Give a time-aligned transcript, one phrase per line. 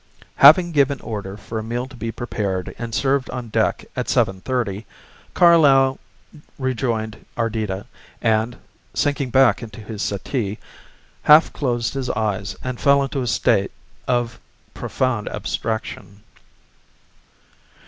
[0.37, 4.41] Having given order for a meal to be prepared and served on deck at seven
[4.41, 4.87] thirty,
[5.35, 5.99] Carlyle
[6.57, 7.85] rejoined Ardita,
[8.19, 8.57] and,
[8.95, 10.57] sinking back into his settee,
[11.21, 13.69] half closed his eyes and fell into a state
[14.07, 14.39] of
[14.73, 16.23] profound abstraction.